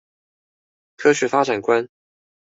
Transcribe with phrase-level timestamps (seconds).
[0.95, 1.87] 科學發展觀